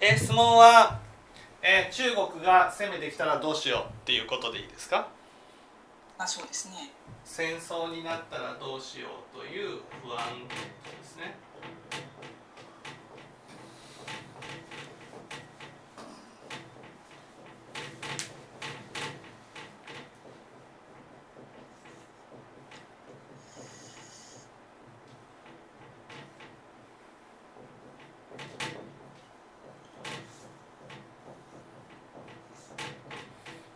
[0.00, 1.00] え質問は、
[1.62, 5.08] え中国が攻めてきたらどうしようっていうことでいいですか？
[6.18, 6.90] あそうですね。
[7.24, 11.36] 戦争になったらどうしようという不安ですね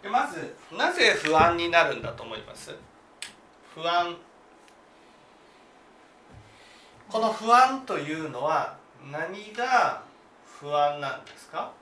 [0.02, 2.76] でまずなぜ不安になるんだと思います。
[3.74, 4.14] 不安。
[7.08, 8.76] この不安というのは
[9.10, 10.02] 何が
[10.44, 11.72] 不安なんですか？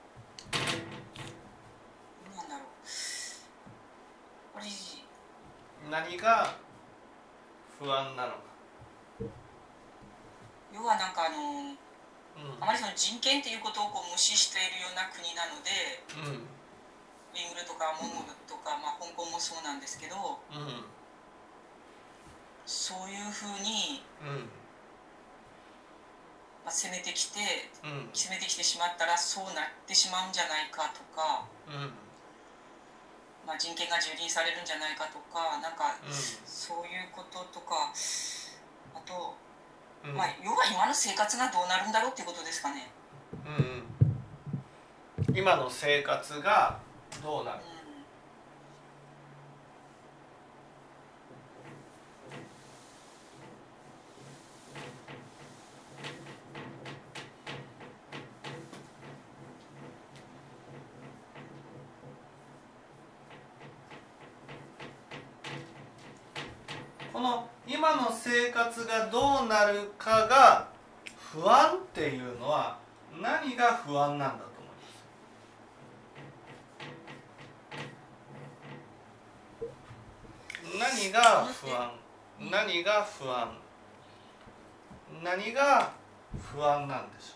[5.89, 6.53] 何が
[7.77, 8.37] 不安なのか、
[10.73, 11.75] 要はなんかあのう
[12.61, 16.60] あまりその人権っていうことをこう無視しているような国なのでんうん
[17.33, 20.15] ウイグルとかモンゴルとか、まあ、香港もそうなんですけど
[20.51, 21.01] うん
[22.65, 24.47] そういうふうに、うん。
[26.63, 27.39] まあ、攻めてきて
[27.83, 28.09] うん。
[28.13, 31.91] 攻めてきてしまったらそうなってしまうんじゃないかとか、うん。
[33.47, 36.13] まあ、人権が蹂躙されるんじゃないかとかなんかう
[36.45, 37.91] そういうこととか
[38.93, 39.35] あと、
[40.07, 40.15] んうん。
[40.15, 42.91] まあ、要は今の生活がどうなるんだろうっていうことですかね。
[43.43, 43.83] うん。
[45.27, 45.35] うん。
[45.35, 46.79] 今の生活が
[47.21, 47.59] どうなる
[67.13, 70.69] この今の生活がどうなるかが
[71.31, 72.79] 不安っていうのは
[73.21, 74.50] 何が不安なんだ
[80.81, 81.91] 何が不安
[82.49, 83.57] 何が不安
[85.23, 85.91] 何が
[86.53, 87.35] 不安なんでしょ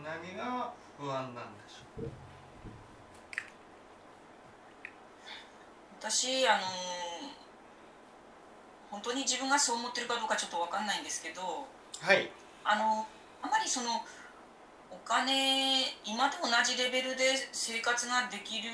[0.00, 0.02] う？
[0.04, 2.10] 何が不安なんでしょう？
[6.00, 6.64] 私あのー
[8.90, 11.66] 本当に自分がそう思ってるかどうかちょっと分かんないんですけど
[12.00, 12.30] はい。
[12.62, 13.04] あの
[13.42, 14.04] あまりその
[14.90, 18.70] お金今と同じレベルで生活ができる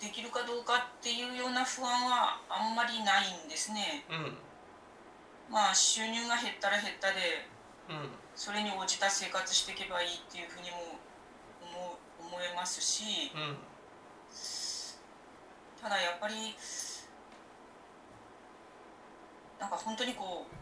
[0.00, 4.04] できるかどうかっていうような不安はあんまりないんですね。
[4.08, 5.52] うん。
[5.52, 7.44] まあ収入が減ったら減ったで
[7.90, 8.08] うん。
[8.34, 10.96] それに応じた生活していけばいいっていうふうにも
[11.60, 13.56] 思う思えますしうん。
[15.82, 16.56] ただやっぱり
[19.60, 20.54] なんか本当にこう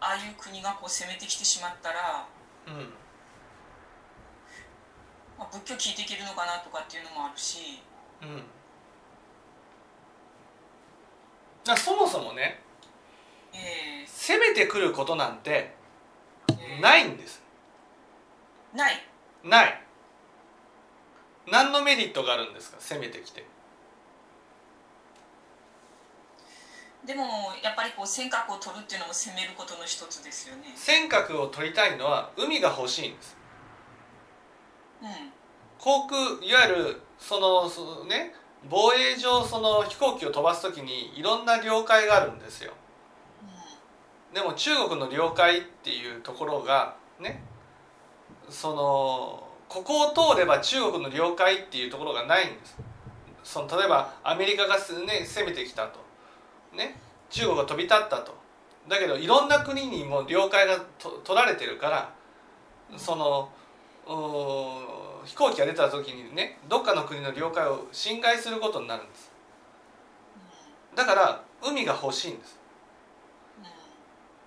[0.00, 2.26] ああいう国がこう攻めてきてしまったら、
[2.66, 2.88] うん
[5.38, 7.80] まあ、仏教聞いていけるのかなとかっていうのもあるし、
[8.20, 8.42] うん。
[11.64, 12.60] だそもそもね
[13.54, 16.78] え攻めてくることなんてーえ。
[16.78, 17.40] ーないんです。
[18.74, 18.94] ない。
[19.44, 19.82] ない。
[21.46, 22.78] 何のメリットがあるんですか？
[22.80, 23.44] 攻めてきて。
[27.06, 27.22] でも
[27.62, 30.72] やっぱりこう尖閣を取るっていうのも攻めることの一つですよね。
[30.74, 33.32] 尖閣を取りたいのは海が欲しいんです。
[33.32, 33.37] うん
[35.78, 38.34] 航空いわゆるそのそのね
[38.68, 42.72] 防衛上その飛行機を飛ばす時にいろんな領海があるんですよ。
[44.34, 47.42] でも中国の領海っていうところがね
[48.50, 52.76] そのここを通れば中国の領海っていうところがないんです。
[53.44, 56.00] その例えばアメリカがす、ね、攻めてきたと、
[56.76, 58.36] ね、中国が飛び立ったと。
[58.88, 62.14] だけどいろんな国にも領海がと取られてるから
[62.96, 63.50] その
[64.08, 69.30] 飛行機が出た時にねどっかの国の領海を侵害することになるんです。
[70.96, 72.58] だから海が欲しいんです。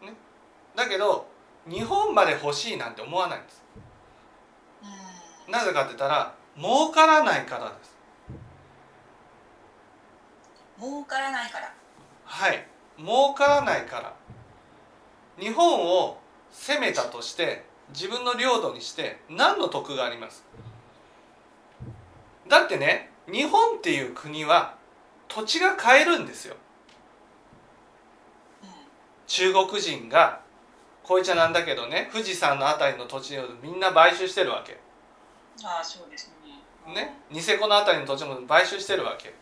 [0.02, 0.16] うんうん
[0.76, 1.28] だけど
[1.68, 3.64] 日本まで欲しいなんて思わないんです。
[5.48, 7.96] うんなぜかって言ったら儲からないからです。
[10.80, 11.72] 儲からないから。
[12.26, 12.68] はい。
[12.98, 14.14] 儲からないから。
[15.40, 16.18] 日本を
[16.52, 20.44] 攻めたとして自分の領土にして何の得があります？
[22.48, 24.76] だってね日本っていう国は
[25.28, 26.56] 土地が買えるんですよ。
[28.64, 28.70] うん
[29.28, 30.42] 中国人が
[31.04, 34.80] こいつはなんだけどね富士山のあたりの土地をみんな買収してるわけ。
[35.64, 36.34] ああそうです
[36.88, 36.94] ね。
[36.94, 39.34] ねニセコのあたりの土地も買収してるわけ。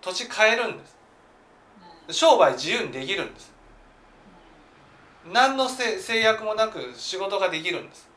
[0.00, 0.96] 土地買えるんです。
[2.10, 3.53] 商売自由にできるんです
[5.32, 8.08] 何の制約もなく仕事ができるんです。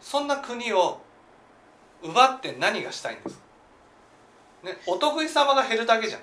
[0.00, 1.00] そんな国を
[2.02, 3.40] 奪って何がしたいんです
[4.64, 6.22] ねお得意様が減るだけじゃん。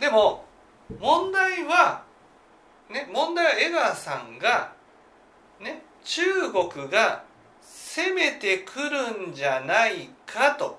[0.00, 0.44] でも
[1.00, 2.02] 問題は
[2.88, 4.72] ね問題は江川さんが
[5.60, 6.22] ね中
[6.52, 7.24] 国が
[7.60, 10.78] 攻めてくるんじゃないかと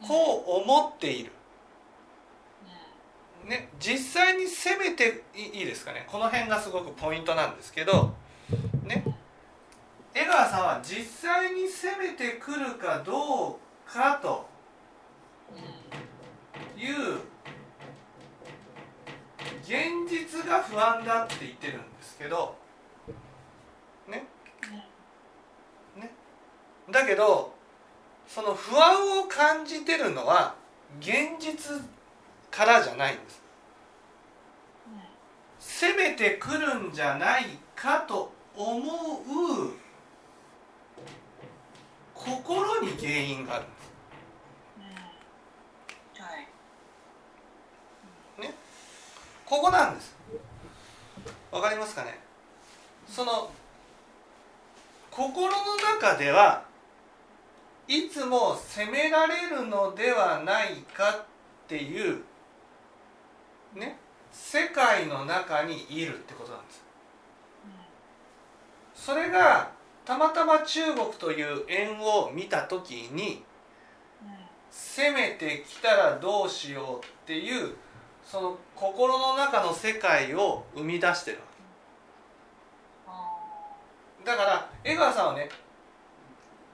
[0.00, 1.32] こう思っている、
[3.48, 6.06] ね、実際に攻めていいですかね。
[6.06, 8.14] この辺がすごくポイントなんですけど
[8.84, 9.04] ね。
[10.14, 14.46] 江川さんは実際に攻めてくるかどうかと
[16.76, 17.20] いう
[19.62, 22.54] 現実が不安だって言ってるんですけど
[24.08, 24.24] ね。
[25.96, 26.10] ね。
[26.90, 27.54] だけど
[28.26, 30.54] その不安を感じてるのは
[31.00, 31.80] 現実
[32.50, 33.42] からじゃないんです。
[35.58, 37.44] 攻めてくるんじゃない
[37.76, 39.72] かと思う
[42.14, 43.88] 心に原因があるんです。
[48.40, 48.54] ね。
[49.44, 50.16] ここなんです。
[51.50, 52.18] わかりますかね。
[53.08, 53.50] その
[55.10, 56.64] 心の中では
[57.86, 61.24] いつも責められるのではないかっ
[61.66, 62.22] ていう
[63.78, 63.98] ね
[64.30, 66.84] 世界の中にいるってことなんです。
[68.94, 69.70] それが
[70.04, 73.44] たまたま中国という縁を見た時に
[74.70, 77.74] 攻めてきたらどうしようっていう
[78.24, 81.38] その心の中の世界を生み出してる
[84.24, 85.48] だから江川さんはね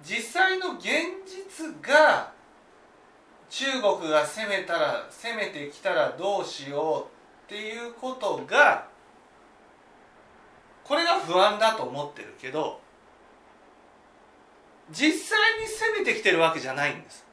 [0.03, 0.85] 実際の現
[1.25, 2.34] 実が
[3.55, 8.89] 中国が攻めたら攻めてきたらどうしようっていうことが
[10.83, 12.81] これが不安だと思ってるけど
[14.91, 17.25] 実際に攻めてきてるわけじゃないんです。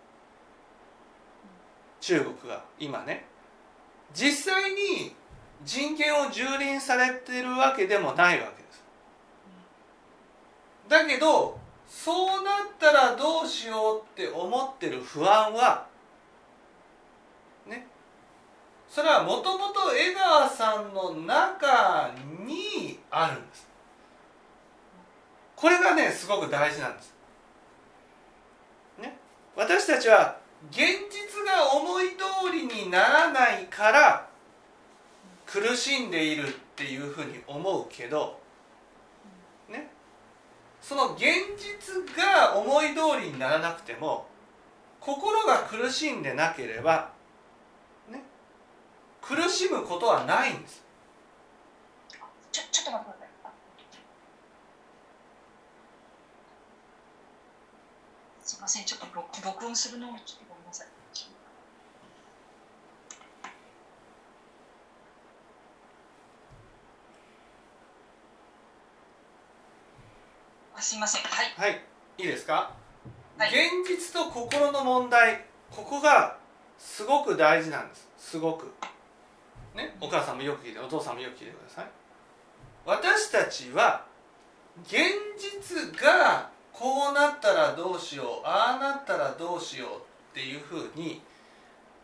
[2.01, 3.25] 中国が今ね。
[4.13, 5.15] 実際に
[5.65, 8.83] 人権を蹂躙されてるわけでもないわけです。
[10.87, 11.57] だけど
[11.87, 15.89] そうなったらどうしようって思ってる不安は
[17.65, 17.87] ね
[18.93, 22.11] それはもともと江川さんの中
[22.45, 23.65] にあるんです。
[25.55, 27.13] これがねすごく大事なんです。
[29.01, 29.17] ね。
[29.55, 30.37] 私たちは
[30.71, 34.27] 現実が思い通りにならないから
[35.45, 38.41] 苦しんでいるっていうふうに思うけど
[39.69, 39.89] ね。
[40.81, 41.23] その現
[41.57, 44.25] 実が思い通りにならなくても
[44.99, 47.20] 心が苦しんでなければ
[49.31, 50.83] 苦しむことはないんです。
[52.51, 53.51] ちょちょっと待ってください。
[58.43, 58.83] すいません。
[58.83, 60.87] ちょっと録録音するのをちょっとごめんなさい。
[70.75, 71.21] あすいません。
[71.21, 71.53] はい。
[71.55, 71.81] はい。
[72.17, 72.73] いいですか、
[73.37, 73.49] はい。
[73.49, 75.45] 現実と心の問題。
[75.71, 76.37] ここが
[76.77, 78.09] すごく大事なんです。
[78.17, 78.73] すごく
[79.75, 81.85] ねお母さんもよく聞いてお父さんもよく聞いてください
[82.85, 84.05] 私たちは
[84.83, 84.97] 現
[85.37, 89.89] 実がこうなったらどうしようああなったらどうしよう
[90.31, 91.21] っていうふうに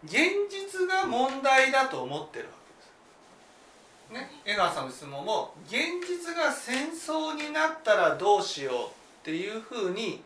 [0.03, 0.13] 現
[0.49, 2.51] 実が問題だと思ってるわ
[4.11, 4.21] けです。
[4.21, 5.75] ね、江川さんの質問も現
[6.07, 8.79] 実が戦争になったらどうしようっ
[9.23, 10.23] ていうふうに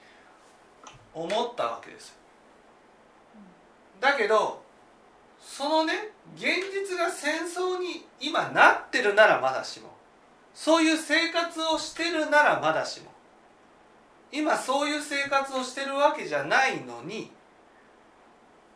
[1.14, 2.16] 思ったわけです。
[4.00, 4.62] だけど
[5.42, 5.94] そのね
[6.36, 9.90] 現実が戦争に今なってるならまだしも。
[10.54, 13.12] そういう生活をしてるならまだしも。
[14.32, 17.32] 今そういう生活をしてるわけじゃないのに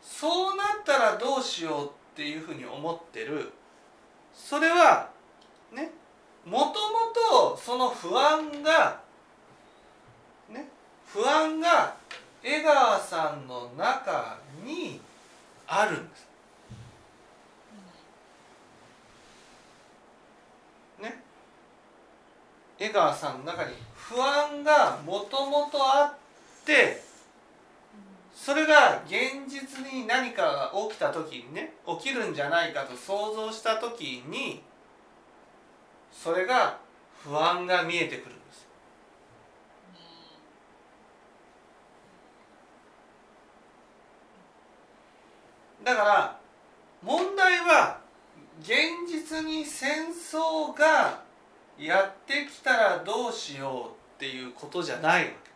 [0.01, 3.53] そうなったらどうしようっていうふうに思ってる。
[4.33, 5.09] それは
[5.71, 5.91] ね
[6.45, 6.73] もとも
[7.39, 8.99] とその不安が
[10.49, 10.67] ね
[11.07, 11.95] 不安が
[12.43, 14.99] 江川さんの中に
[15.67, 16.34] あるんです。
[22.77, 27.01] 江川さんの中に不安がもともとあって
[28.33, 34.61] それが現実に何かが起きた時にね起きるんじゃないかと想像した時に
[36.11, 36.77] それが
[37.23, 38.67] 不安が見えてくるんです。
[45.83, 46.39] だから
[47.03, 47.99] 問題は
[48.61, 48.71] 現
[49.07, 51.24] 実に戦争が
[51.77, 55.55] やってきたらどうしようっていうことじゃないわけで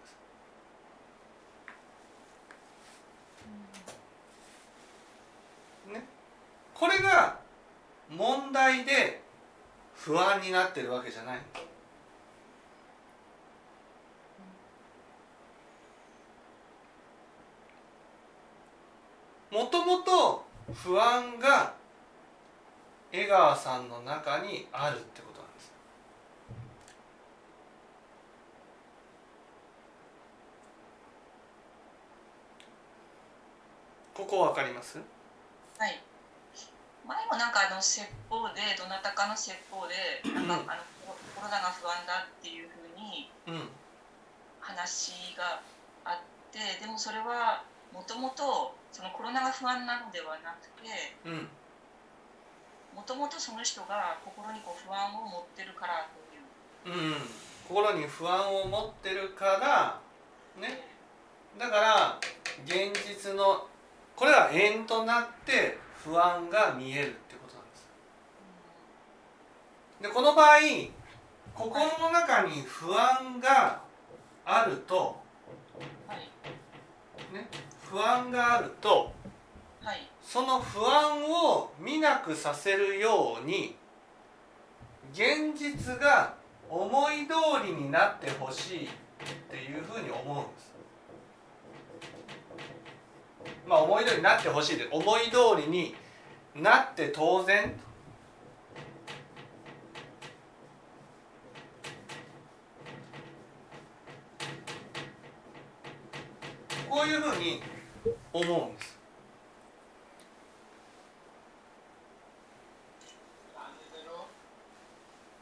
[5.88, 5.94] す。
[5.94, 6.06] ね、
[6.74, 7.40] これが
[8.10, 9.22] 問題で
[9.96, 11.40] 不安になってるわけじゃない。
[19.52, 21.74] もともと不安が
[23.12, 25.72] 江川さんの中にあるってことなんです
[34.20, 35.00] ここわかります？
[35.80, 35.96] はい。
[37.08, 39.96] 前もなんかあの説法でどなたかの説法で
[40.28, 43.32] なんかあのコロナが不安だっていうふうに
[44.60, 45.64] 話が
[46.04, 47.64] あってでもそれは
[47.96, 50.92] もともとそのコロナが不安なのではなくて
[52.94, 56.12] もともとその人が心にこう不安を持ってるから
[56.84, 57.00] という。
[57.00, 57.16] うん、
[57.70, 59.98] 心に不安を持ってるから
[60.60, 60.92] ね。
[61.58, 62.20] だから
[62.66, 63.66] 現実の
[64.20, 67.90] これは縁となって不安が見えるってことなんです。
[70.02, 70.60] でこの場合
[71.56, 73.80] 心の中に不安が
[74.44, 75.16] あると、
[77.34, 77.48] ね、
[77.90, 79.14] 不安があると、
[80.22, 83.78] その不安を見なくさせるように
[85.14, 86.34] 現実が
[86.70, 88.90] 思い通りになってほしいっ
[89.50, 90.69] ていうふうに思うんです
[93.70, 95.96] まあ思い通りになってほしいで思い通りに
[96.56, 97.72] なって当然。
[106.90, 107.62] こういうふうに
[108.34, 109.00] 思うんです。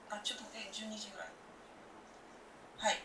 [0.10, 1.28] あちょっとえ12時ぐらい。
[2.78, 3.02] はい。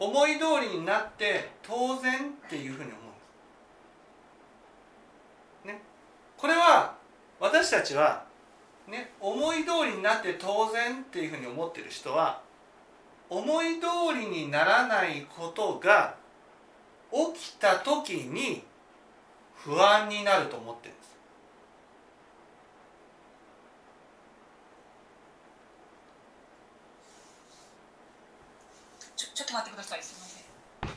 [0.00, 3.05] 思い通りになって当然っていうふうに思う
[6.46, 6.94] これは
[7.40, 8.22] 私たちは
[8.86, 12.40] ね思い通りになって当然っていうふうに思ってる人は
[13.28, 13.86] 思い通
[14.16, 16.14] りにならないことが
[17.10, 18.62] 起きた時に
[19.56, 21.16] 不安になると思ってるんです。
[29.16, 30.92] ちょちょっと待ってくださいすみ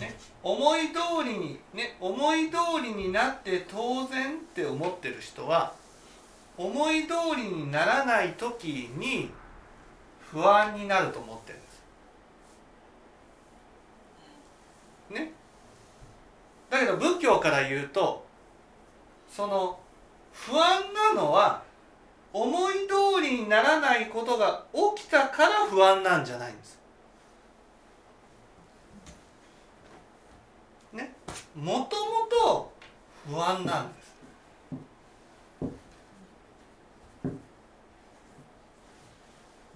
[0.00, 0.08] ません。
[0.08, 5.72] ね、思い通りにね思い通りになって当然って思ってる人は
[6.56, 9.30] 思い通りにならない時に
[10.20, 11.82] 不安になると思ってるんです。
[15.10, 15.32] ね。
[16.70, 18.26] だけど仏教から言うと
[19.30, 19.78] その
[20.32, 21.62] 不安なのは
[22.32, 24.64] 思い通りにならないことが
[24.96, 26.77] 起きたから不安なんじゃないんです。
[31.58, 32.72] もともと
[33.28, 34.08] 不安なんです。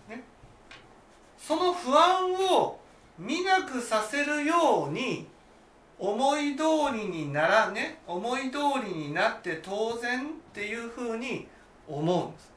[0.09, 0.23] ね、
[1.37, 2.79] その不安を
[3.19, 5.27] 見なくさせるように
[5.99, 6.62] 思い通
[6.95, 11.49] りにならね思い通りになって当然っていうふうに
[11.89, 12.53] 思うんです。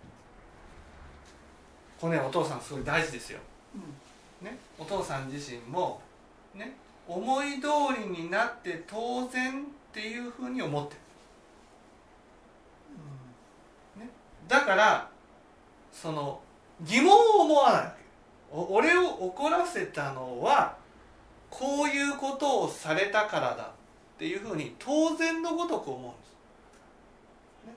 [1.99, 3.39] これねお父さんすごい大事ですよ。
[4.41, 5.99] ね、お父さん自身も
[6.53, 7.67] ね思い通
[7.99, 10.99] りになって当然っていうふうに思ってる、
[13.95, 14.01] うん。
[14.01, 14.09] ね、
[14.47, 15.09] だから
[15.91, 16.39] その
[16.81, 18.05] 疑問を思わないわけ。
[18.51, 20.77] 俺を怒らせたのは
[21.49, 27.73] こういうことをされたからだっていうふうに当然のごとく思うんです、ね、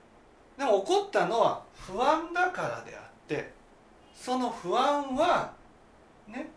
[0.58, 3.52] でも怒ったのは不安だからであって
[4.14, 5.52] その不安は
[6.28, 6.48] ね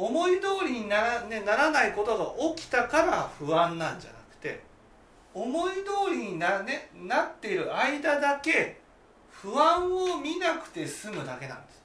[0.00, 4.62] 思い通りになら,、ね、ならないことが起きたから不安なんじゃなくて
[5.34, 8.80] 思い通りにな,、ね、なっている間だけ
[9.30, 11.82] 不安を見なくて済むだけなんです。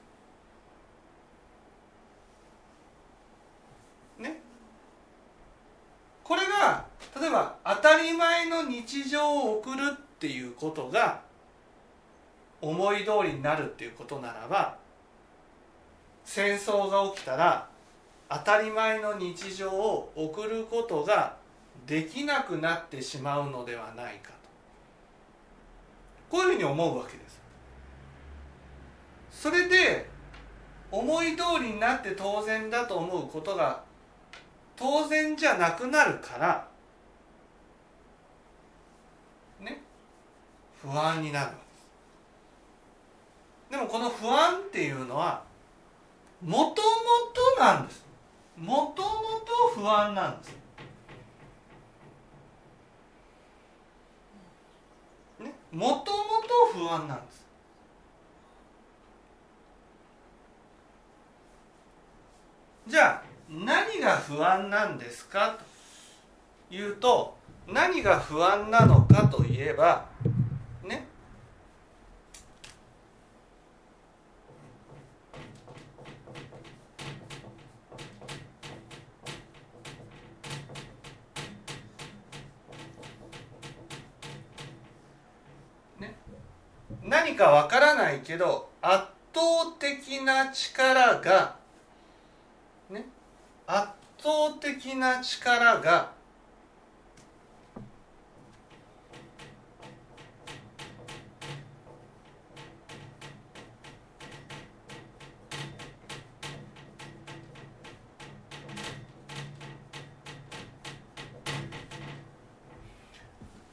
[4.18, 4.40] ね。
[6.24, 6.86] これが
[7.18, 11.20] 例えば当たり前の日常を送るっていうことが
[12.62, 14.76] 思い通りになるっていうことならば
[16.24, 17.68] 戦争が起きたら
[18.28, 21.36] 当たり前の日常を送ることが
[21.86, 24.36] できなくなってしまうのではないかと。
[26.28, 27.40] こういうふうに思うわけです。
[29.30, 30.08] それで
[30.90, 33.82] 思い通りになって当然だと思うことが
[34.74, 36.68] 当然じゃなくなるから
[39.60, 39.82] ね
[40.82, 41.62] 不安になるわけで
[43.68, 43.70] す。
[43.70, 45.42] でもこの不安っていうのは
[46.42, 46.74] もとも
[47.56, 48.05] となんです。
[48.56, 49.08] もとも
[49.74, 50.56] と不安なんです
[55.72, 57.46] もともと不安なんです。
[62.88, 65.58] じゃあ何が不安なんですか
[66.70, 67.36] というと
[67.66, 70.06] 何が不安なのかといえば
[70.84, 71.06] ね
[85.98, 86.14] ね
[87.36, 91.56] 何かわからないけど圧倒的な力が
[92.88, 93.04] ね
[93.66, 93.88] 圧
[94.18, 96.12] 倒的な力が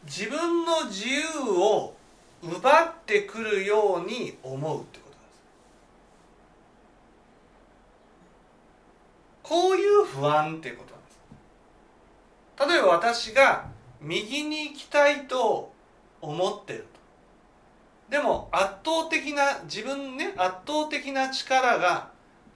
[0.06, 1.93] 自分の自由を
[2.44, 5.42] 奪ってくるように思うってことなんです。
[9.42, 12.74] こういう不安っていうことなんです。
[12.74, 13.66] 例えば私が
[14.02, 15.72] 右に行きたいと
[16.22, 16.86] 思ってる
[18.10, 18.12] と。
[18.18, 22.12] でも圧倒的な自分ね圧倒的な力が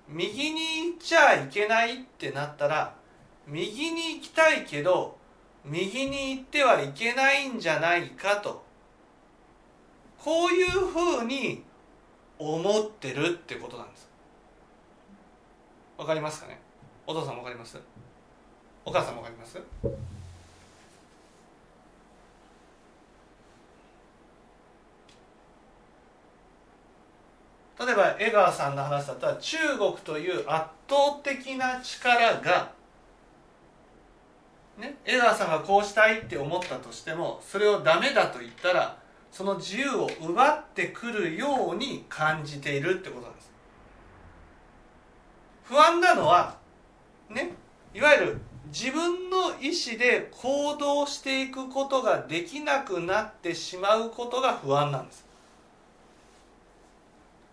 [0.10, 2.94] 右に行っちゃいけないってなったら
[3.48, 5.18] 右に行きたいけど
[5.64, 8.67] 右に行ってはいけないんじゃないかと。
[10.28, 11.64] こういうふうに
[12.38, 14.10] 思ってるってことなんです。
[15.98, 16.60] わかりますかね？
[17.08, 17.80] お父さんわかります？
[18.84, 19.58] お母さんわかります？
[27.80, 32.74] 例えば江川さんの話だったら中国という圧倒的な力が
[34.78, 43.52] ね、江川さんがこうしたいって思ったとしてもそれをダメだと言ったらその自由を奪ってくるように感じているってことなんです
[45.64, 46.58] 不安なのは
[47.30, 47.52] ね
[47.94, 55.26] いわゆる自分の意思で行動していくことができなくなってしまうことが不安なんです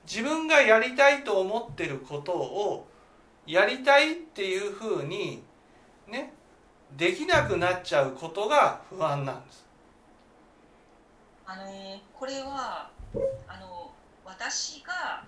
[0.07, 2.87] 自分がやりたいと思ってることを
[3.47, 5.43] やりたいっていうふうに
[6.09, 6.33] ね
[6.97, 9.63] できなくなっちゃうことが不安なんです。
[11.46, 11.62] あの
[12.18, 12.90] これは
[13.46, 13.90] あの
[14.24, 15.24] 私が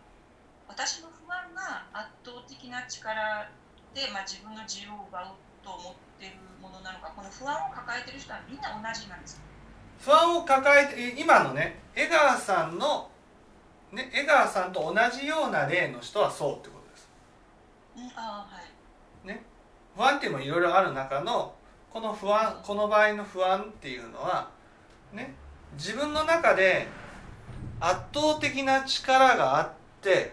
[0.68, 3.48] 私の不安が圧倒的な力
[3.94, 5.26] で、まあ、自分の自由を奪う
[5.62, 9.40] と思っているものなのかこの不安を抱えている人はみんな同じなんです
[10.00, 13.11] 不安を抱えて今のね江川さんの、
[13.92, 17.09] ね、江川さんと同じような例の人はそうってことです。
[17.96, 18.61] うん、あは
[19.24, 19.42] いね、
[19.96, 21.55] 不安っていうのもいろいろある中の
[21.90, 24.50] この不安この場合の不安っていうのは
[25.12, 25.35] ね
[25.77, 26.87] 自分の中で
[27.81, 30.33] 圧倒的な力があって、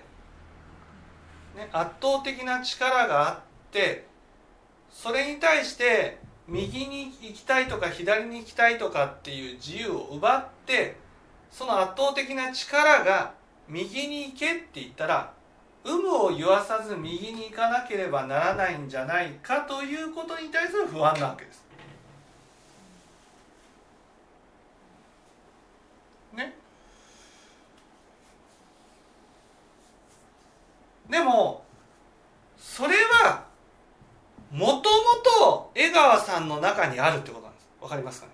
[1.55, 3.39] ね、圧倒的な力があっ
[3.71, 4.05] て
[4.89, 10.97] それに対して右に行きたいとか左に行きたいとかっていう自由を奪って
[11.51, 13.33] その圧倒的な力が
[13.67, 15.33] 右に行けって言ったら
[15.85, 21.63] 有無を言わさず右に行かなければならないんじゃないかということに対する不安なわけです。
[26.33, 26.53] ね。
[31.13, 31.63] でも
[32.57, 33.45] それは
[34.51, 34.81] もとも
[35.23, 37.69] と江川さんの中にあるってことなんです。
[37.79, 38.33] わかりますかね？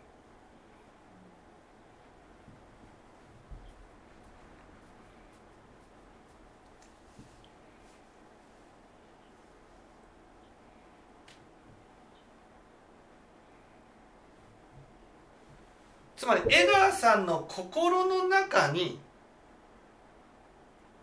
[16.15, 18.99] つまり江川さんの心の中に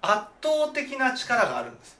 [0.02, 1.98] 圧倒的な力があるんです。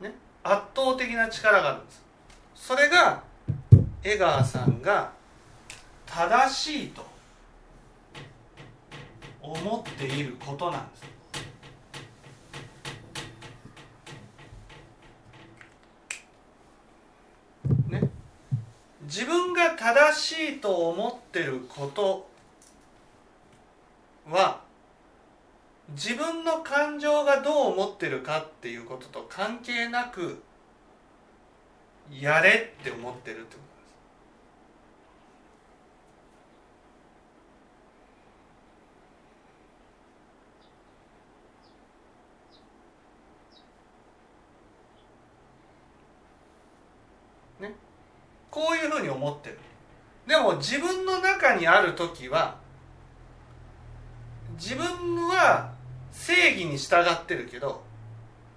[0.00, 0.14] ね？
[0.42, 2.02] 圧倒的な力があるんです。
[2.54, 3.22] それが
[4.02, 5.12] 江川さんが
[6.06, 7.04] 正しいと
[9.40, 11.02] 思っていることなんです
[17.88, 18.00] ね、
[19.10, 22.28] 自分が正しいと思ってること
[24.30, 24.60] は
[25.88, 30.40] 自分の感情がどう思ってるかっていうことと関係なく
[32.08, 33.69] やれって思ってるってこと。
[48.50, 49.58] こういうふうに思ってる。
[50.26, 52.56] でも自分の中にある時は
[54.54, 55.72] 自分は
[56.12, 57.82] 正義に従ってるけど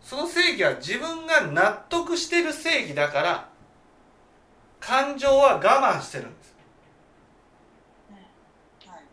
[0.02, 3.50] その正義は自分が納得してる正義だから
[4.80, 6.54] 感情は我慢してるんです。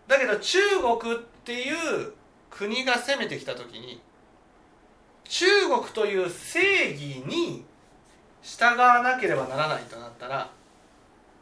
[0.08, 0.58] だけど中
[1.00, 2.12] 国っていう
[2.50, 4.02] 国が攻めてきた時に
[5.24, 7.64] 中国という正義に
[8.42, 10.50] 従わなければならないとなったら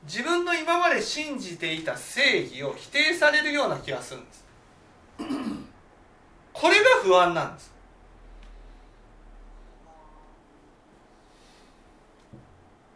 [0.04, 4.44] 自分の今まで信じていた正義を否定されるような気がするんです。
[6.52, 7.78] これが不安なんです。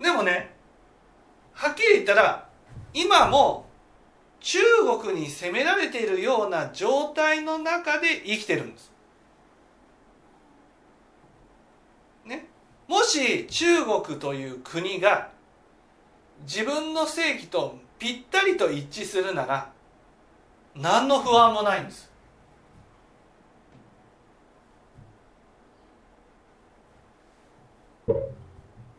[0.00, 0.52] でもね
[1.52, 2.48] はっきり言ったら
[2.92, 3.66] 今も
[4.40, 4.58] 中
[5.00, 8.90] 国に攻められているような状態の中で生きてるんです。
[12.24, 12.46] ね、
[12.88, 15.30] もし中国という国が
[16.42, 19.70] 自分の正義とぴったりと一致するなら
[20.74, 22.10] 何の不安もないんです。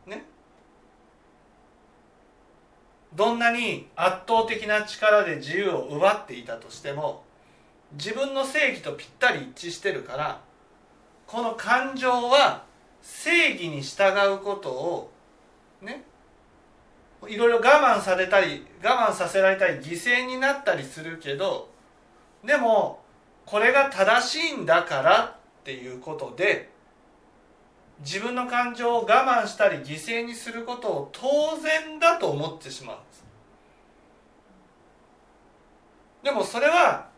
[0.05, 0.23] ね？
[3.13, 7.23] どんなに圧倒的な力で自由を奪っていたとしても
[7.93, 10.41] 自分の正義とぴったり一致してるから
[11.27, 12.63] この感情は
[13.01, 15.11] 正義に従うことを
[15.81, 16.03] ね？
[17.29, 21.69] いろいろ我慢されたり我慢させられたり犠牲になったりするけど
[22.43, 23.01] でも
[23.45, 26.69] これが正しいんだからっていうことで
[27.99, 33.23] 自分の感情を我慢したり犠牲にすることを当然だと思ってしまうんです。
[36.23, 37.09] でもそれは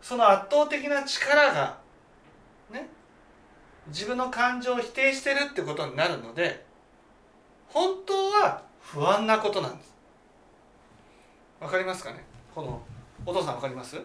[0.00, 1.78] その圧倒的な力が
[2.70, 2.88] ね
[3.88, 6.64] 自分の感情を否定してるってことになるので
[7.68, 9.94] 本当は不安なことなんです。
[11.60, 12.24] わかりますかね？
[12.54, 12.82] この
[13.26, 14.00] お父さんわかります？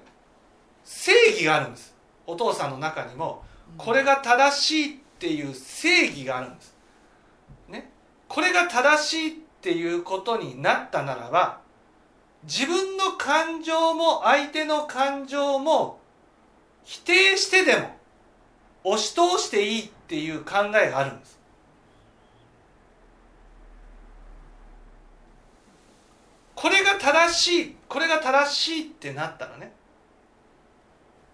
[0.83, 1.95] 正義があるんです。
[2.25, 3.43] お父さんの中にも
[3.77, 6.75] これが正しいっていう正義があるんです。
[7.67, 7.91] ね？
[8.27, 11.59] これが正しいっていうことになったならば
[12.43, 15.99] 自分の感情も相手の感情も
[16.83, 17.89] 否定してでも
[18.85, 21.38] 押し通していいっていう考えがあるんです。
[26.59, 29.71] これが正しいこれが正しいってなったらね。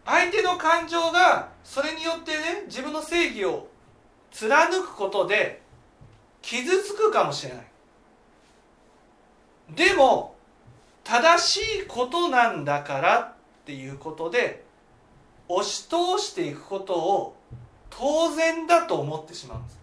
[0.06, 3.68] 相手の感情がそれによってね自分の正義を
[4.30, 5.64] 貫くことで
[6.44, 7.66] 傷つくかもしれない。
[9.76, 10.36] でも
[11.04, 13.34] 正しいことなんだからっ
[13.66, 14.64] ていうことで
[15.48, 17.36] 押し通していくことを
[17.90, 19.75] 当然だと思ってしまうんです。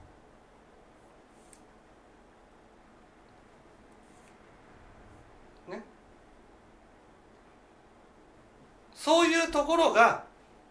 [9.02, 10.22] そういうところが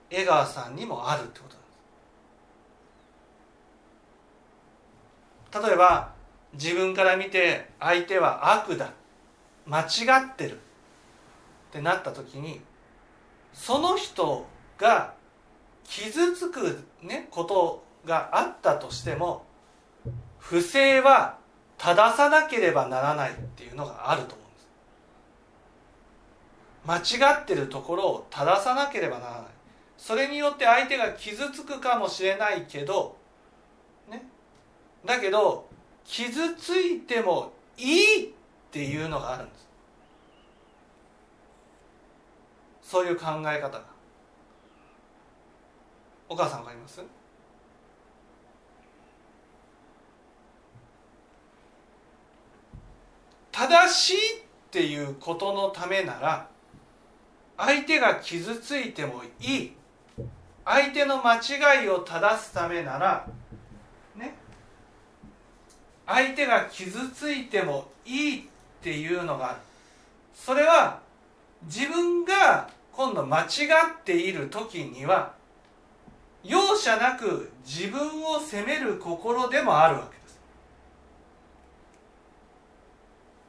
[0.09, 1.55] 江川さんにもあるってこと
[5.53, 5.67] なんです。
[5.67, 6.13] 例えば
[6.53, 8.93] 自分から見て相手は悪だ。
[9.65, 9.83] 間違
[10.31, 10.53] ってる。
[10.53, 10.57] っ
[11.73, 12.61] てなった時に
[13.51, 14.45] その人
[14.77, 15.13] が
[15.83, 19.43] 傷つく、ね、ことがあったとしても
[20.39, 21.37] 不正は
[21.77, 24.40] 正さなければならないっていうのがあると
[26.91, 27.01] 間違
[27.43, 29.43] ってるところを正さなければならない。
[29.97, 33.15] それによって相手が傷つくかもしれないけど
[34.09, 34.21] ね。
[35.05, 35.69] だけど
[36.03, 38.29] 傷ついてもいいっ
[38.71, 39.67] ていうのがあるんです。
[42.83, 43.83] そういう考え方が。
[46.27, 47.01] お母さんわかります？
[53.53, 56.50] 正しいっていうことのためなら
[57.63, 59.73] 相手が傷ついてもいい。
[60.65, 63.27] 相手の間違いを正すためなら
[64.15, 64.33] ね。
[66.07, 68.43] 相手が傷ついてもいいっ
[68.81, 69.59] ていうのがある。
[70.33, 71.01] それは
[71.65, 75.33] 自分が今度間違っている時には
[76.43, 80.39] 容赦なく自分を責める心でもあるわけです。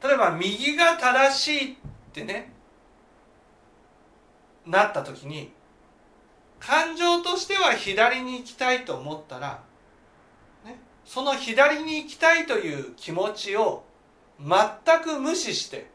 [0.06, 1.76] 例えば右が正しいっ
[2.12, 2.51] てね。
[4.66, 5.52] なった時に
[6.60, 9.62] 感情としては左に行きたいと思ったら、
[10.64, 13.84] ね、その左に行きたいという気持ちを
[14.38, 15.90] 全く無視して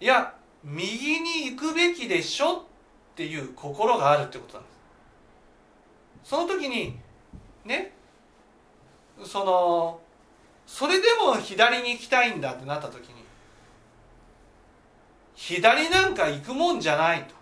[0.00, 0.34] いや
[0.64, 2.62] 右に行くべきでしょっ
[3.14, 4.68] ていう心があるってことなんで
[6.24, 6.30] す。
[6.30, 6.98] その時に
[7.64, 7.92] ね
[9.24, 10.00] その
[10.66, 13.22] それでも左に行きたいんだってなった時に
[15.34, 17.41] 左なんか行くもんじゃないと。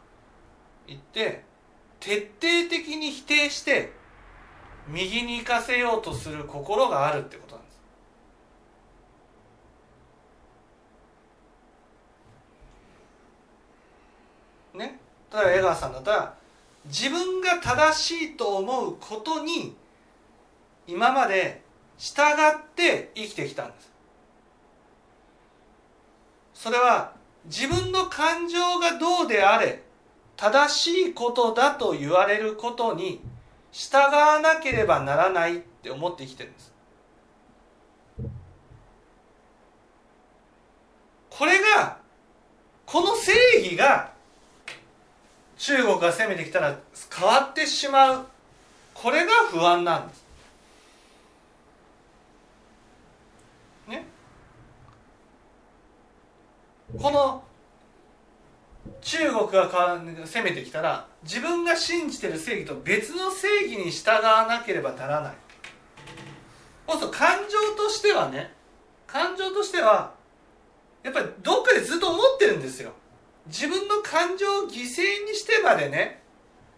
[0.90, 1.44] 言って
[2.00, 3.92] 徹底的に否定して
[4.88, 7.70] 右に行かせようとする心があるってことなんで
[14.90, 14.90] す。
[14.92, 15.00] ね？
[15.32, 16.34] 例えば江川さんだったら
[16.86, 19.76] 自分が正しいと思うことに
[20.88, 21.62] 今まで
[21.98, 23.92] 従って生きてきたんです。
[26.54, 27.12] それは
[27.44, 29.84] 自分の感情がどうであれ
[30.40, 33.20] 正しいことだと言われることに
[33.72, 36.72] 従わなければならないって思って生きてるんです。
[41.28, 41.98] これが
[42.86, 44.12] この正義が
[45.58, 46.78] 中国が攻めてきたら
[47.14, 48.26] 変わってしまう。
[48.94, 50.24] これが不安なんです。
[53.88, 54.06] ね。
[56.98, 57.44] この
[59.00, 59.68] 中国が
[60.24, 65.34] 攻めてきたら自分が信じてる正義と別の正義に従わなければならない。
[66.88, 68.52] そうすると感情としてはね
[69.06, 70.14] 感情としては
[71.02, 72.92] やっぱりどっかでずっと思ってるんですよ。
[73.46, 76.22] 自分の感情を犠牲にしてまでね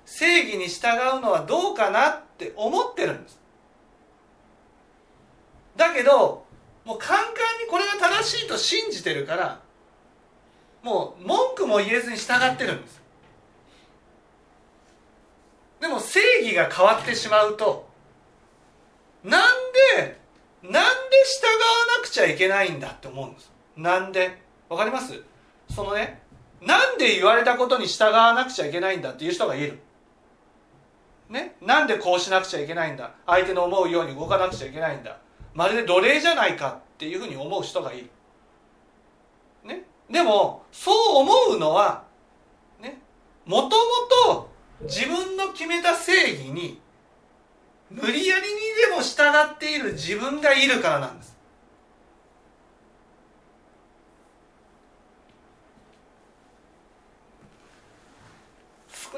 [0.05, 3.41] 正義に従うのはどうかなって思ってるんです。
[5.77, 6.45] だけど
[6.85, 7.27] もうカンカン
[7.65, 9.62] にこれが正しいと信じてるから
[10.83, 13.01] もう文句も言えずに従ってるんです。
[15.81, 17.89] でも正義が変わってしまうと
[19.25, 19.43] なん
[19.97, 20.21] で
[20.63, 20.83] なんで従わ
[21.99, 23.51] なくちゃいけないんだって思うんです。
[23.77, 24.39] なんで？
[24.69, 25.23] わかります？
[25.71, 26.23] そのね
[26.61, 29.81] なんで言われたことに従わなくちゃいけないんだっていう人がいる。
[31.29, 31.57] ね？
[31.61, 33.13] なんでこうしなくちゃいけないんだ？
[33.27, 35.19] 相手の思うように動かなくちゃいけないんだ。
[35.55, 38.11] まるで奴隷じゃないかっていうふうに思う人がいる。
[39.65, 39.85] ね？
[40.13, 42.05] でもそう思うのは
[42.81, 43.01] ね
[43.47, 43.73] もとも
[44.35, 44.51] と
[44.83, 46.79] 自分の決めた正義に
[47.91, 48.59] 無理やりに
[48.91, 49.23] でも従
[49.55, 51.33] っている自分がいるからなんです。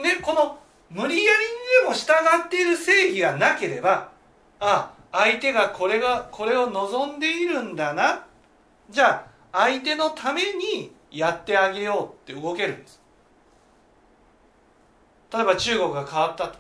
[0.03, 0.59] ね、この
[0.91, 1.53] 無理やりに
[1.83, 2.13] でも従
[2.47, 4.11] っている正義がなければ
[4.59, 8.27] あ相手がこれがこれを望んでいるんだな。
[8.91, 13.01] じゃあ相手のためにやってあげようって動けるんです。
[15.33, 16.59] 例えば中国が変わったと、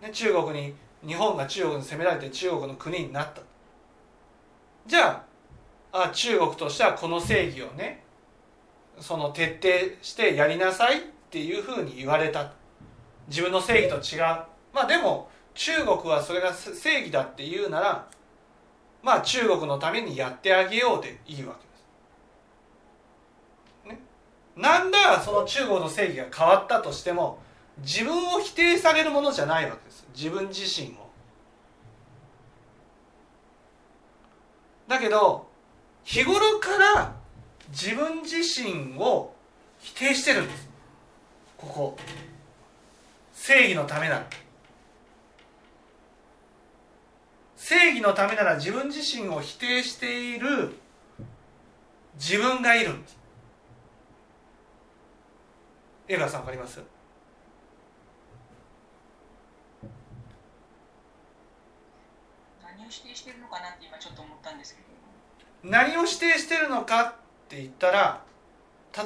[0.00, 0.74] ね、中国に
[1.04, 3.42] 日本が中国に攻められて中国の国になった
[4.86, 5.24] じゃ
[5.92, 8.04] ああ中国としてはこの正義をね
[8.98, 12.52] その徹底してやりなさいっていうふうに言われた
[13.28, 14.22] 自分の正義と違う。
[14.72, 18.08] まあでも中国はそれが正義だって言うなら
[19.02, 21.69] まあ中国のためにやってあげようでいいわけ。
[24.60, 27.38] なんだその中国の正義が変わったとしても
[27.78, 31.10] 自分を否定されるものじゃないわけです自分自身を。
[34.86, 35.48] だけど
[36.04, 37.16] 日頃から
[37.70, 39.34] 自分自身を
[39.78, 40.68] 否定してるんです。
[41.56, 41.96] ここ。
[43.32, 44.26] 正義のためなら。
[47.56, 50.74] 正義のためなら自分自身を否定している
[52.16, 53.19] 自分がいるんです。
[56.12, 56.80] 江川さん分かります？
[62.64, 64.88] 何を否定してるのかなって今ちょっと思ったんですけど。
[65.62, 67.12] 何を指定してるのかっ
[67.48, 68.24] て言ったら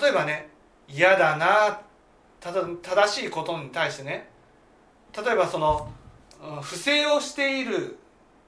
[0.00, 0.48] 例えばね
[0.88, 1.82] 嫌だな
[2.40, 4.30] ただ正しいことに対してね
[5.14, 5.92] 例えばその
[6.62, 7.98] 不正をしている、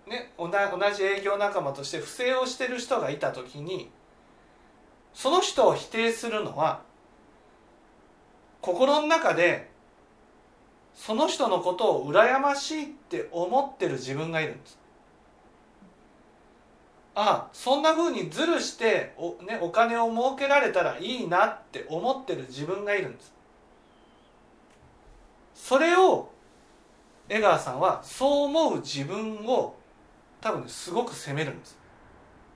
[0.06, 0.50] ね、同
[0.94, 3.90] じ営業仲間として不正をしている人がいた時に
[5.12, 6.85] その人を否定するのは
[8.66, 9.70] 心の中で
[10.92, 14.76] その人のことを羨ましいって思ってる自分がいるんです。
[17.14, 23.32] あそんなふうにずるしてお,、ね、お金を儲けられたらいいなって思ってる自分がいるんです。
[25.54, 26.28] それを
[27.28, 29.76] 江川さんはそう思う自分を
[30.40, 31.78] 多分、ね、すごく責めるんです。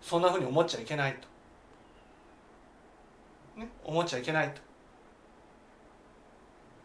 [0.02, 1.16] そんなふうに思っちゃいけない
[3.54, 4.69] と、ね、思っちゃいけないと。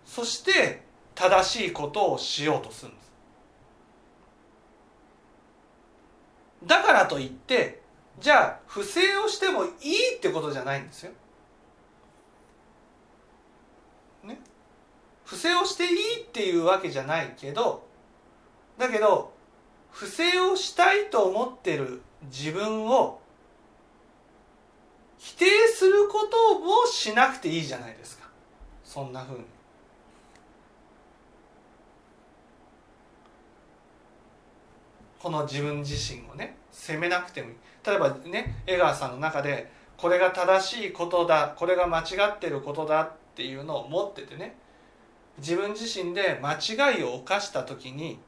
[0.05, 0.83] そして
[1.15, 3.11] 正しいことをしようとするんです
[6.65, 7.81] だからといって
[8.19, 11.11] じゃあ不正をしてもいいってことじゃないんですよ。
[14.23, 14.39] ね？
[15.25, 17.85] 不正をしていいっていうわけじゃないけど
[18.77, 19.33] だけど
[19.91, 23.19] 不正をしたいと思ってる自分を
[25.17, 28.29] 否定することもしなくていいじゃないですか
[28.83, 29.54] そんなふうに。
[35.25, 37.55] この自分自身をね責めなくてもいい。
[37.83, 44.55] 例えばね江川さんの中でこれが正しいことだこれが間違ってることだっていうのを持っててね
[45.39, 48.19] 自分自身で間違いを犯した時に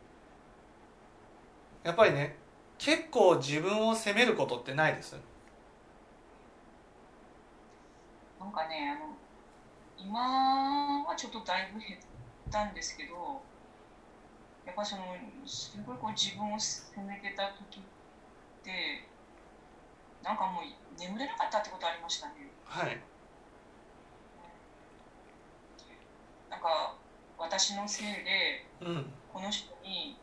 [1.83, 2.35] やっぱりね
[2.79, 5.15] 結構自分を責めることってないです
[8.39, 9.15] なんかねあの
[10.03, 11.99] 今はちょっとだいぶ減っ
[12.51, 13.39] たんですけど
[14.67, 15.15] やっぱその
[15.47, 17.83] すごいこう自分を責めてた時っ
[18.67, 19.07] て
[20.21, 22.51] なんかもう眠れなかったってことありましたね。
[22.65, 22.99] はい。
[26.51, 26.99] なんか
[27.39, 29.05] 私のせいでうん。
[29.31, 30.19] この人に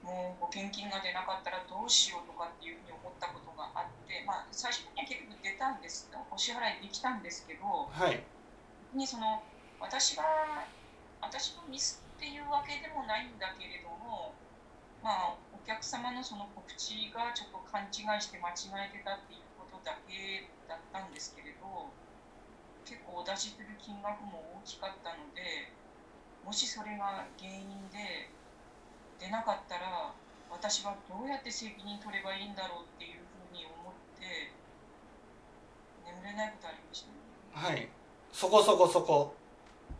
[0.00, 8.24] もう保険金が出なかったらどうしようとかっていうふうに思ったことがあってまあ最初には結局出たんですお支払いできたんですけどはい。
[8.96, 9.44] にその
[9.78, 10.24] 私が
[11.20, 14.30] 私のミスっていうわけでもないんだけれども
[15.02, 21.90] まあお客様のその告知がちょっと勘違いして間違えてたっていうことだけだったんですけれど
[22.86, 25.74] 結構お出しする金額も大きかったので
[26.46, 28.30] もしそれが原因で
[29.18, 30.14] 出なかったら
[30.46, 34.54] 私はどうやって責任取ればいいんだろうっていうふうに思って
[36.06, 37.18] 眠れないことありましたね。
[37.50, 37.90] はい。
[38.30, 39.34] そこそこそこ。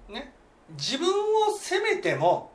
[0.06, 0.41] ね。
[0.72, 2.52] 自分を責めても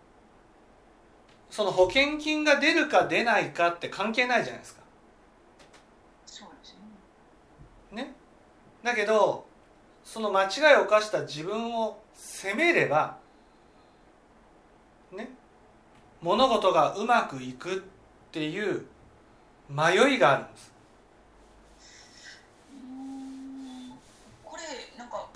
[1.50, 4.82] その保険金が出るか出ないかって関係ないじゃないですか。
[6.26, 6.76] そうです
[7.92, 8.04] ね。
[8.04, 8.14] ね。
[8.84, 9.46] だけど
[10.04, 13.18] その間違いを犯した自分を責めれば
[15.12, 15.30] ね。
[16.22, 17.80] 物事がうまくいくっ
[18.32, 18.86] ていう
[19.70, 20.74] 迷いがあるんです
[22.72, 22.80] うー
[23.94, 23.94] ん
[24.44, 25.28] これなんか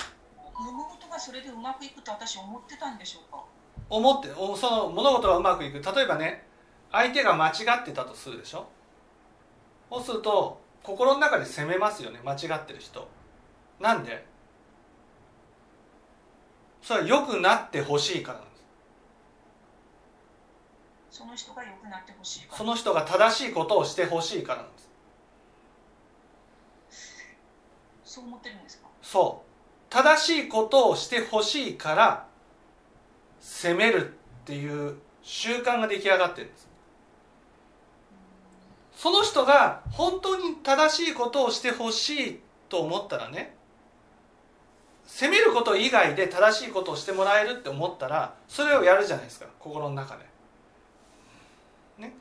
[0.58, 3.44] 物事がそれでうまくいくと私思ってたんでしょうか？
[3.90, 5.80] 思っておその物事がうまくいく。
[5.80, 6.48] 例えばね
[6.92, 8.68] 相手が間違ってたとするでしょ？
[9.92, 13.08] そうすると心の中で責めますよね間違ってる人。
[13.80, 14.26] なんで？
[16.82, 18.56] それは良くなってほしいからなんで
[21.12, 21.20] す。
[21.20, 22.58] その人が良くなってほしいから。
[22.58, 24.90] その人が正しいことをしてほしいからなんです。
[28.04, 28.88] そう思ってるんですか？
[29.02, 29.51] そう
[29.92, 32.26] 正しいことをしてほしいから
[33.42, 36.68] 責めるっていう習慣が出来上がってるんです。
[38.96, 43.56] その人が本当に正しいことをしてほしいと思ったらね
[45.06, 50.24] 責めること以外で正しいことをしてもらえるって思ったらそれをやるじゃないですか心の中で。
[51.98, 52.14] ね、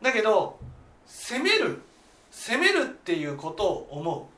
[0.00, 0.58] だけど
[1.06, 1.82] 責める
[2.30, 4.37] 責めるっていうことを思う。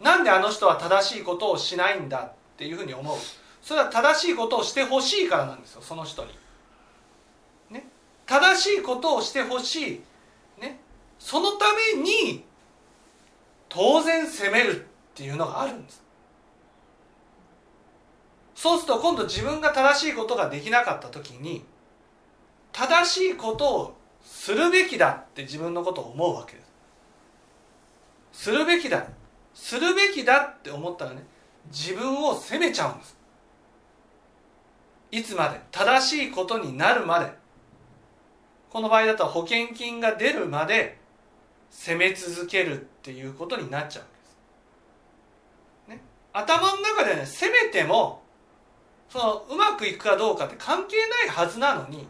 [0.00, 3.16] なんであの人は正しいことをしないんだっていうふうに思う
[3.62, 6.30] それは正しいことをしてほしいからなんですよその人に。
[7.70, 7.86] ね、
[8.26, 10.02] 正しいことをしてほし
[10.58, 10.80] い、ね、
[11.18, 12.44] そのために
[13.68, 14.84] 当然責めるっ
[15.14, 16.02] ていうのがあるんです。
[18.54, 21.64] そうすると今度自分が正しいことができなかった時に
[22.72, 26.62] 正しいことをするべきだって自分のことを思うわけで
[28.32, 28.44] す。
[28.44, 29.06] するべきだ
[29.54, 31.24] するべきだって思ったらね
[31.70, 33.18] 自分を責めちゃうんです。
[35.12, 37.32] いつまで正しいことになるまで
[38.70, 40.98] この場合だと保険金が出るまで
[41.68, 44.08] 責め続けるっていうことになっちゃうわ
[45.86, 46.00] けです。
[46.00, 46.02] ね、
[46.32, 48.22] 頭の中でね責めても
[49.08, 52.06] そのうまくいくかどうかって関係ないはずなのに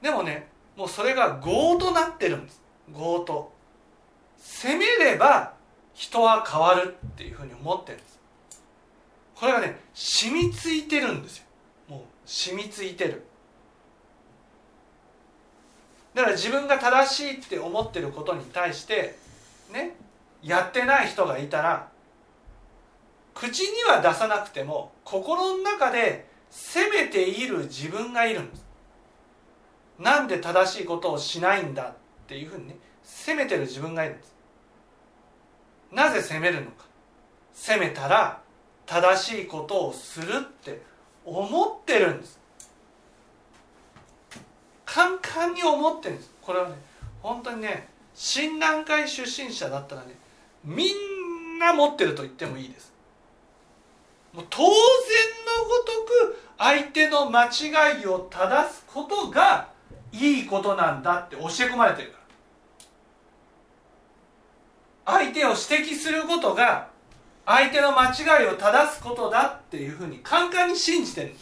[0.00, 3.52] でもねもうそれが業となってるんです業と
[4.38, 5.52] 責めれば
[5.94, 8.20] 人は変わるっていうふうに思ってるんです。
[9.34, 11.44] これがね染みついてるんですよ。
[11.88, 13.24] もう染みついてる。
[16.14, 19.16] だから自分が正しいって思ってることに対して
[19.72, 19.96] ね
[20.42, 21.88] やってない人がいたら
[23.34, 28.66] 口には出さなくても心の中で責めている自分がいるんです。
[29.98, 31.94] なんで正しいことをしないんだっ
[32.26, 34.34] ていうふうにね責めてる自分がいるんです。
[35.92, 36.84] なぜ責めるのか。
[37.52, 38.40] 責めたら
[38.86, 40.82] 正しいことをするって
[41.24, 42.40] 思ってるんです。
[44.84, 45.18] 干
[45.54, 46.30] に思ってるんです。
[46.42, 46.74] これはね
[47.22, 50.14] 本当にね親鸞会出身者だったらね
[50.64, 52.92] みんな持ってると言ってもいいです。
[54.32, 54.74] もう当然の
[55.68, 59.68] ごとく相手の間違いを正すことが
[60.12, 62.19] いいことなんだって教え込まれてるから。
[65.10, 65.60] 相手を指
[65.92, 66.88] 摘することが
[67.46, 71.34] 相手の間違いを正すことだっていうふうにカンカンに信じてる。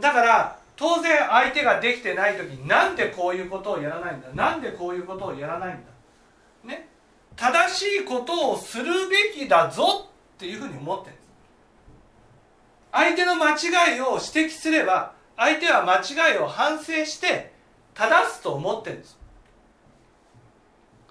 [0.00, 4.28] だから当然相手ができてない時になんでこういうことをやらないんだ？
[4.34, 5.78] なんでこういうことをやらないん
[6.64, 6.72] だ？
[6.74, 6.88] ね？
[7.36, 11.12] 正しいことをするべきだぞっていうふうに思ってる。
[11.12, 11.24] んです
[12.90, 17.52] 相手の間違いを指摘すれば相手は間違いを反省して
[17.94, 19.18] 正すと思ってるんです。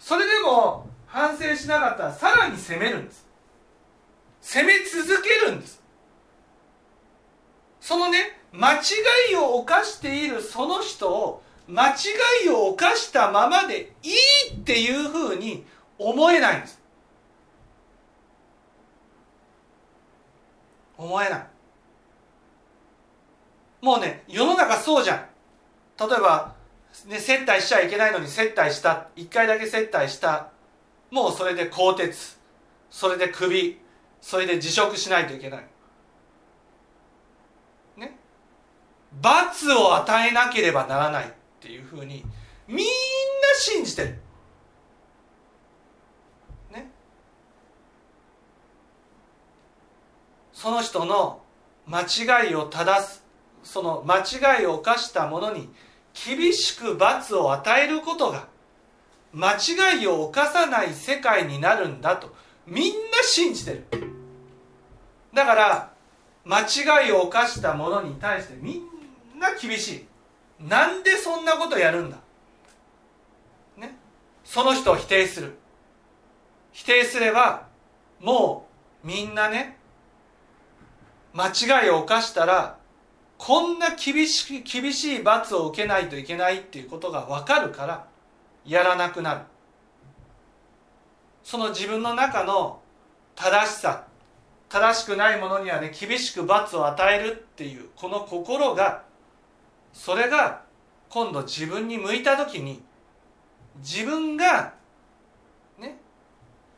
[0.01, 3.23] それでも反省しなかったらさらに責めるんです。
[4.41, 5.79] 責め続けるんです。
[7.79, 8.81] そのね間違
[9.31, 11.93] いを犯しているその人を間違
[12.45, 14.13] いを犯したままでいい
[14.55, 15.63] っていうふうに
[15.99, 16.81] 思えないんです。
[20.97, 21.47] 思えない。
[23.81, 25.25] もうね世の中そうじゃん。
[25.99, 26.55] 例えば、
[27.05, 30.49] ね、接待しちゃいけないのに接待した1回だけ接待した。
[31.09, 32.13] もうそれで更迭。
[32.89, 33.79] それでクビ。
[34.21, 35.65] それで辞職しないといけない。
[37.97, 38.17] ね。
[39.21, 42.23] 罰を与えなければならないっていうふうに
[42.67, 42.91] みんな
[43.55, 44.09] 信じてる。
[46.71, 46.91] ね。
[50.53, 51.41] その人の
[51.87, 53.25] 間違いを正す
[53.63, 55.69] その間違いを犯した者に
[56.13, 58.47] 厳しく罰を与えることが
[59.33, 62.35] 間違いを犯さない世界になるんだと
[62.67, 63.85] みんな信じてる。
[65.33, 65.91] だから
[66.43, 70.07] 間違いを犯した者に対してみんな厳し
[70.59, 70.67] い。
[70.67, 72.17] なんでそんなことやるんだ。
[73.77, 73.97] ね。
[74.43, 75.57] その人を否定する。
[76.71, 77.67] 否定すれば
[78.19, 78.67] も
[79.03, 79.77] うみんなね
[81.33, 82.77] 間違いを犯したら
[83.43, 88.05] こんな厳しい厳しい罰を受けないといけないっていうことが分かるから
[88.67, 89.41] やらなくなる。
[91.43, 92.81] その自分の中の
[93.33, 94.05] 正しさ
[94.69, 99.01] 正しくないものにはね厳しく罰を与えるっていうこの心が
[99.91, 100.61] それが
[101.09, 102.83] 今度自分に向いた時に
[103.77, 104.75] 自分が
[105.79, 105.97] ね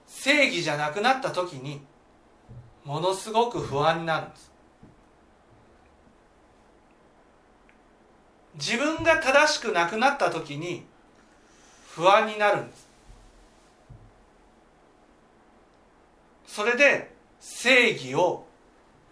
[0.08, 1.82] 正義じゃなくなった時に
[2.86, 4.53] ものすごく不安になるんです。
[8.56, 10.84] 自分が正しくなくなった時に
[11.90, 12.88] 不安になるんです。
[16.48, 18.46] それで正義を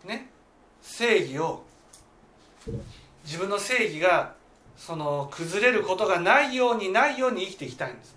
[0.05, 0.29] ね
[0.81, 1.63] 正義を
[3.23, 4.35] 自分の正義が
[4.77, 8.15] その崩れることがないようにないように生きていきたいんです。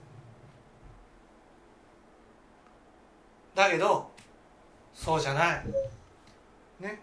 [3.55, 4.11] だけど
[4.95, 5.65] そうじゃない。
[6.81, 7.01] ね。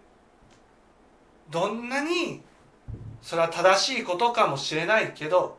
[1.50, 2.42] どんなに
[3.22, 5.56] それは正しいことかもしれないけど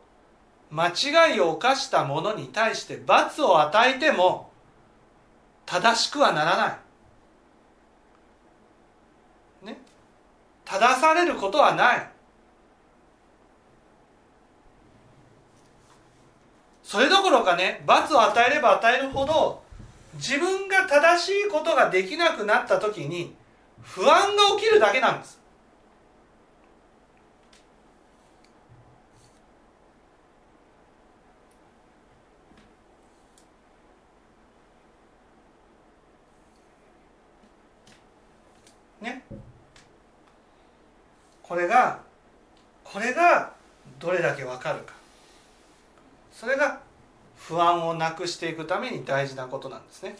[0.70, 4.52] 間違いを犯した者に対して罰を与えても
[5.66, 6.80] 正しくはならな
[9.64, 9.66] い。
[9.68, 9.78] ね？
[10.66, 12.10] 正されることはない。
[16.84, 19.64] それどころかね罰を与えれば与えるほど
[20.16, 23.34] 自分が正しいことができなくなった時に
[23.82, 25.40] 不安が起きるだけなんです
[39.02, 39.24] ね
[41.54, 42.00] これが
[42.84, 43.54] これが
[44.00, 44.96] どれだけわかるか。
[46.32, 46.82] それが
[47.38, 50.16] 不安をなくしていくために大事なことなんですね。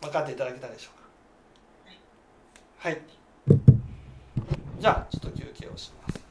[0.00, 1.00] 分かっていただけたでしょう
[2.84, 2.88] か。
[2.88, 3.00] はい。
[4.78, 6.27] じゃあちょっと休憩をします